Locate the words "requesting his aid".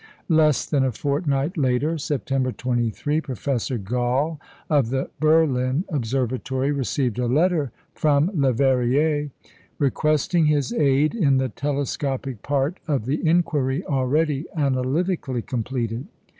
9.77-11.13